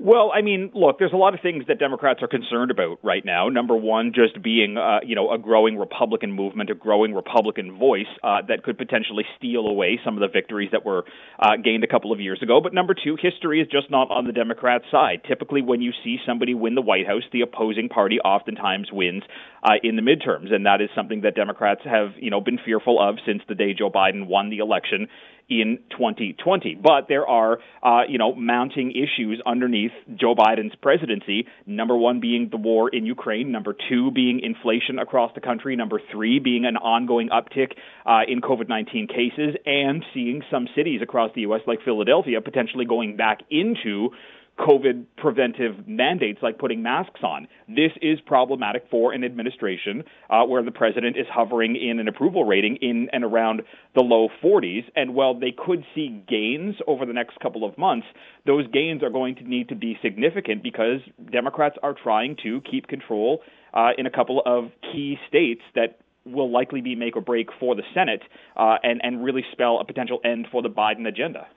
[0.04, 3.24] Well, I mean, look, there's a lot of things that Democrats are concerned about right
[3.24, 3.50] now.
[3.50, 8.10] Number one, just being, uh, you know, a growing Republican movement, a growing Republican voice
[8.24, 11.04] uh, that could potentially steal away some of the victories that were
[11.38, 12.60] uh, gained a couple of years ago.
[12.60, 15.22] But number two, history is just not on the Democrat side.
[15.28, 19.22] Typically, when you see somebody win the White House, the opposing party oftentimes wins
[19.62, 23.00] uh, in the midterms, and that is something that Democrats have, you know, been fearful
[23.00, 25.10] of since the day Joe Biden won the election
[25.52, 26.80] in 2020.
[26.82, 31.46] But there are, uh, you know, mounting issues underneath Joe Biden's presidency.
[31.66, 33.52] Number one being the war in Ukraine.
[33.52, 35.76] Number two being inflation across the country.
[35.76, 37.74] Number three being an ongoing uptick
[38.06, 41.62] uh, in COVID-19 cases, and seeing some cities across the U.S.
[41.68, 44.12] like Philadelphia potentially going back into
[44.60, 47.48] COVID preventive mandates like putting masks on.
[47.68, 52.44] This is problematic for an administration uh, where the president is hovering in an approval
[52.44, 53.62] rating in and around
[53.96, 54.84] the low 40s.
[54.96, 58.08] And while they could see gains over the next couple of months,
[58.46, 61.00] those gains are going to need to be significant because
[61.32, 63.42] Democrats are trying to keep control
[63.74, 67.76] uh, in a couple of key states that will likely be make or break for
[67.76, 68.22] the Senate
[68.56, 71.48] uh, and, and really spell a potential end for the Biden agenda.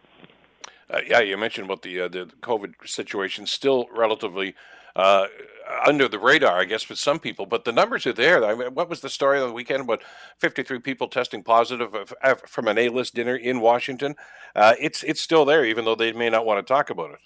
[0.91, 4.55] Uh, yeah, you mentioned about the uh, the COVID situation still relatively
[4.97, 5.27] uh,
[5.87, 7.47] under the radar, I guess, for some people.
[7.47, 8.45] But the numbers are there.
[8.45, 10.03] I mean, what was the story of the weekend about
[10.39, 14.15] 53 people testing positive of, of, from an A-list dinner in Washington?
[14.55, 17.19] Uh, it's it's still there, even though they may not want to talk about it.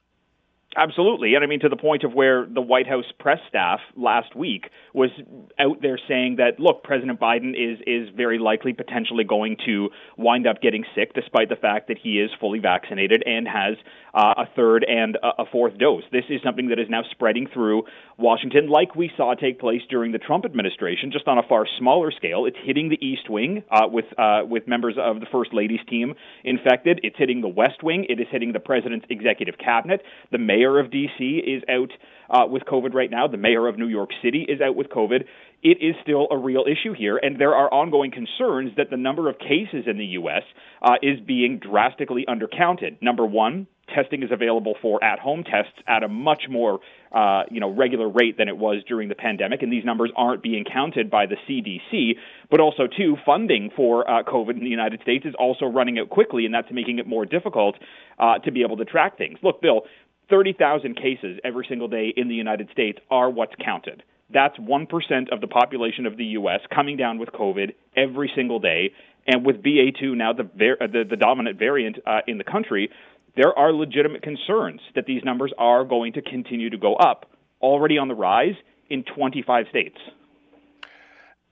[0.76, 1.34] Absolutely.
[1.34, 4.68] And I mean, to the point of where the White House press staff last week
[4.92, 5.10] was
[5.58, 10.46] out there saying that, look, President Biden is, is very likely potentially going to wind
[10.46, 13.76] up getting sick, despite the fact that he is fully vaccinated and has
[14.12, 16.02] uh, a third and a, a fourth dose.
[16.12, 17.84] This is something that is now spreading through
[18.18, 22.10] Washington, like we saw take place during the Trump administration, just on a far smaller
[22.10, 22.44] scale.
[22.44, 26.14] It's hitting the East Wing uh, with, uh, with members of the First Lady's team
[26.44, 27.00] infected.
[27.02, 28.04] It's hitting the West Wing.
[28.08, 30.02] It is hitting the President's executive cabinet.
[30.30, 31.24] The mayor mayor of D.C.
[31.24, 31.90] is out
[32.30, 33.28] uh, with COVID right now.
[33.28, 35.24] The mayor of New York City is out with COVID.
[35.62, 39.28] It is still a real issue here, and there are ongoing concerns that the number
[39.28, 40.42] of cases in the U.S.
[40.82, 43.00] Uh, is being drastically undercounted.
[43.02, 47.72] Number one, testing is available for at-home tests at a much more uh, you know
[47.72, 51.26] regular rate than it was during the pandemic, and these numbers aren't being counted by
[51.26, 52.12] the CDC.
[52.50, 56.10] But also, too, funding for uh, COVID in the United States is also running out
[56.10, 57.76] quickly, and that's making it more difficult
[58.18, 59.38] uh, to be able to track things.
[59.42, 59.82] Look, Bill,
[60.30, 64.02] 30,000 cases every single day in the United States are what's counted.
[64.30, 66.60] That's 1% of the population of the U.S.
[66.74, 68.92] coming down with COVID every single day.
[69.26, 72.90] And with BA2 now the, the, the, dominant variant uh, in the country,
[73.36, 77.30] there are legitimate concerns that these numbers are going to continue to go up,
[77.62, 78.54] already on the rise
[78.90, 79.98] in 25 states.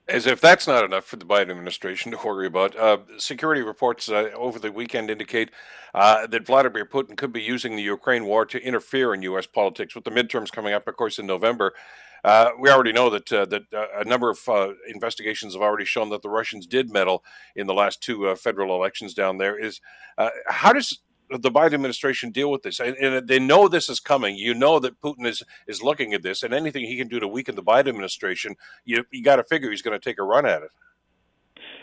[0.08, 4.08] As if that's not enough for the Biden administration to worry about, uh, security reports
[4.08, 5.50] uh, over the weekend indicate
[5.94, 9.46] uh, that Vladimir Putin could be using the Ukraine war to interfere in U.S.
[9.46, 9.96] politics.
[9.96, 11.74] With the midterms coming up, of course, in November,
[12.22, 14.38] uh, we already know that uh, that uh, a number of
[14.86, 17.24] investigations have already shown that the Russians did meddle
[17.56, 19.58] in the last two federal elections down there.
[19.58, 19.80] Is
[20.46, 22.80] how does the Biden administration deal with this?
[22.80, 24.36] And, and, they know this is coming.
[24.36, 27.28] You know that Putin is is looking at this, and anything he can do to
[27.28, 30.46] weaken the Biden administration, you you got to figure he's going to take a run
[30.46, 30.70] at it.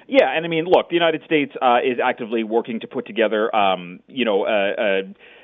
[0.07, 3.53] Yeah, and I mean, look, the United States uh, is actively working to put together,
[3.55, 5.03] um, you know, a,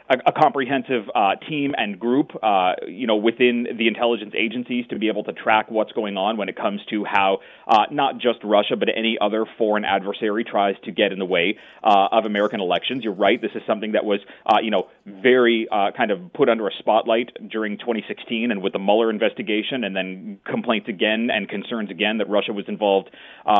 [0.09, 4.97] a, a comprehensive uh, team and group, uh, you know, within the intelligence agencies to
[4.97, 8.39] be able to track what's going on when it comes to how uh, not just
[8.43, 12.59] Russia but any other foreign adversary tries to get in the way uh, of American
[12.59, 13.03] elections.
[13.03, 13.41] You're right.
[13.41, 16.71] This is something that was, uh, you know, very uh, kind of put under a
[16.79, 22.17] spotlight during 2016 and with the Mueller investigation, and then complaints again and concerns again
[22.17, 23.09] that Russia was involved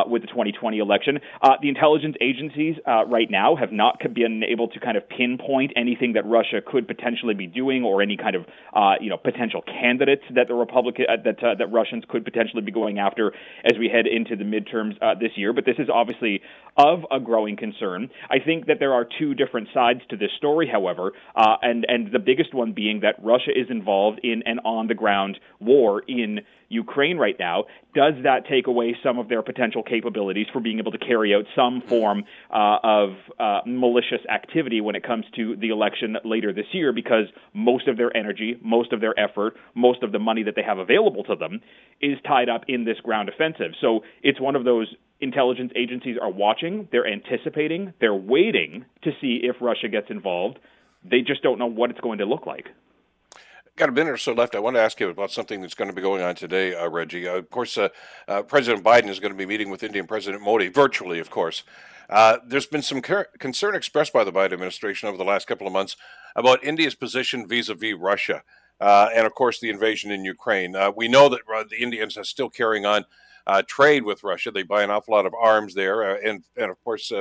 [0.08, 1.20] with the 2020 election.
[1.62, 2.76] the intelligence agencies
[3.08, 6.88] right now have not been able to kind of pinpoint anything that Russia Russia could
[6.88, 11.06] potentially be doing, or any kind of uh, you know potential candidates that the Republican
[11.10, 13.34] uh, that uh, that Russians could potentially be going after
[13.66, 15.52] as we head into the midterms uh, this year.
[15.54, 16.42] But this is obviously
[16.78, 18.10] of a growing concern.
[18.30, 22.12] I think that there are two different sides to this story, however, uh, and and
[22.12, 26.40] the biggest one being that Russia is involved in an on the ground war in
[26.70, 27.66] Ukraine right now,
[27.96, 31.46] does that take away some of their potential capabilities for being able to carry out
[31.56, 33.10] some form uh, of
[33.40, 36.94] uh, malicious activity when it comes to the election later this year?
[36.94, 40.64] Because most of their energy, most of their effort, most of the money that they
[40.64, 41.62] have available to them
[42.02, 43.72] is tied up in this ground offensive.
[43.82, 49.42] So it's one of those intelligence agencies are watching, they're anticipating, they're waiting to see
[49.44, 50.60] if Russia gets involved.
[51.04, 52.70] They just don't know what it's going to look like.
[53.76, 54.56] got a minute or so left.
[54.56, 56.90] I want to ask you about something that's going to be going on today, uh,
[56.90, 57.28] Reggie.
[57.28, 57.90] Uh, of course, uh,
[58.28, 61.64] uh President Biden is going to be meeting with Indian President Modi virtually, of course.
[62.10, 65.74] Uh, there's been some concern expressed by the Biden administration over the last couple of
[65.74, 65.96] months
[66.36, 68.42] about India's position vis-a-vis Russia,
[68.80, 70.76] uh, and of course the invasion in Ukraine.
[70.76, 73.06] Uh, we know that uh, the Indians are still carrying on
[73.46, 74.50] uh, trade with Russia.
[74.50, 77.12] They buy an awful lot of arms there, and and of course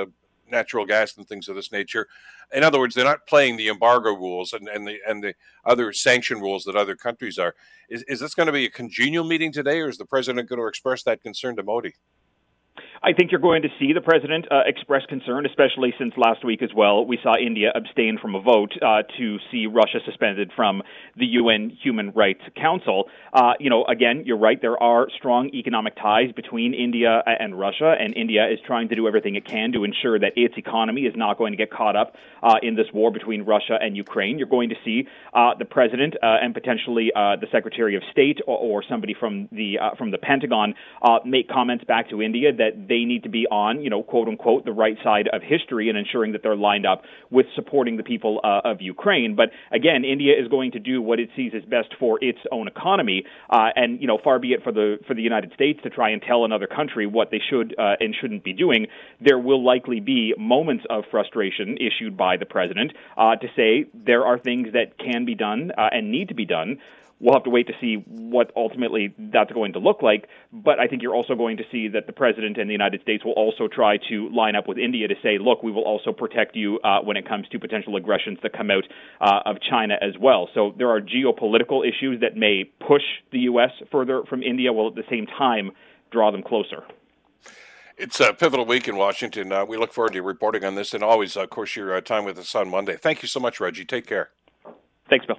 [0.51, 2.07] natural gas and things of this nature.
[2.51, 5.35] In other words, they're not playing the embargo rules and, and the and the
[5.65, 7.53] other sanction rules that other countries are.
[7.89, 10.59] Is, is this going to be a congenial meeting today, or is the president going
[10.59, 11.93] to express that concern to Modi?
[13.01, 16.61] I think you're going to see the president uh, express concern, especially since last week
[16.61, 17.05] as well.
[17.05, 20.83] We saw India abstain from a vote uh, to see Russia suspended from
[21.15, 23.05] the UN Human Rights Council.
[23.31, 24.61] Uh, you know, again, you're right.
[24.61, 29.07] There are strong economic ties between India and Russia, and India is trying to do
[29.07, 32.15] everything it can to ensure that its economy is not going to get caught up
[32.43, 34.37] uh, in this war between Russia and Ukraine.
[34.37, 38.57] You're going to see uh, the president uh, and potentially the Secretary of State or,
[38.57, 40.73] or somebody from the from the Pentagon
[41.23, 44.65] make comments back to India that they need to be on, you know, quote unquote,
[44.65, 48.41] the right side of history and ensuring that they're lined up with supporting the people
[48.43, 49.35] uh, of Ukraine.
[49.35, 52.67] But again, India is going to do what it sees as best for its own
[52.67, 55.89] economy, uh, and you know, far be it for the for the United States to
[55.89, 58.87] try and tell another country what they should uh, and shouldn't be doing.
[59.21, 64.25] There will likely be moments of frustration issued by the president uh, to say there
[64.25, 66.79] are things that can be done uh, and need to be done
[67.19, 70.27] we'll have to wait to see what ultimately that's going to look like.
[70.51, 73.25] But I think you're also going to see that the president and the United States
[73.25, 76.55] will also try to line up with India to say, look, we will also protect
[76.55, 78.83] you uh, when it comes to potential aggressions that come out
[79.21, 80.49] uh, of China as well.
[80.53, 83.71] So there are geopolitical issues that may push the U.S.
[83.91, 85.71] further from India, while at the same time
[86.11, 86.83] draw them closer.
[87.97, 89.51] It's a pivotal week in Washington.
[89.51, 92.23] Uh, we look forward to reporting on this and always, of course, your uh, time
[92.23, 92.95] with us on Monday.
[92.95, 93.83] Thank you so much, Reggie.
[93.83, 94.29] Take care.
[95.09, 95.37] Thanks, Bill.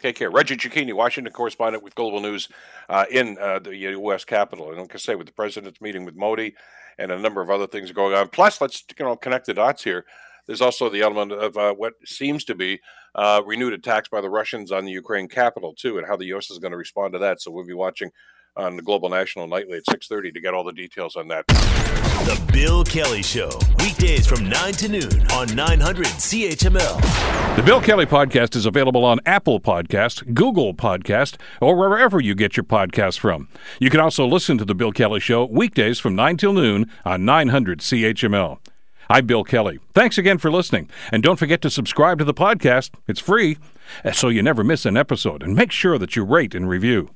[0.00, 0.30] Take care.
[0.30, 2.48] Reggie Cecchini, Washington correspondent with Global News
[2.88, 4.24] uh, in uh, the U.S.
[4.24, 4.70] Capitol.
[4.70, 6.54] And like I say, with the president's meeting with Modi
[6.98, 8.28] and a number of other things going on.
[8.28, 10.04] Plus, let's you know connect the dots here.
[10.46, 12.80] There's also the element of uh, what seems to be
[13.14, 16.50] uh, renewed attacks by the Russians on the Ukraine capital too, and how the U.S.
[16.50, 17.40] is going to respond to that.
[17.40, 18.10] So we'll be watching
[18.58, 21.46] on the Global National nightly at 6:30 to get all the details on that.
[21.46, 23.48] The Bill Kelly Show,
[23.78, 27.56] weekdays from 9 to noon on 900 CHML.
[27.56, 32.56] The Bill Kelly podcast is available on Apple Podcast, Google Podcast, or wherever you get
[32.56, 33.48] your podcasts from.
[33.78, 37.24] You can also listen to The Bill Kelly Show weekdays from 9 till noon on
[37.24, 38.58] 900 CHML.
[39.08, 39.78] I'm Bill Kelly.
[39.94, 40.90] Thanks again for listening.
[41.10, 42.90] And don't forget to subscribe to the podcast.
[43.06, 43.56] It's free,
[44.12, 45.42] so you never miss an episode.
[45.42, 47.08] And make sure that you rate and review.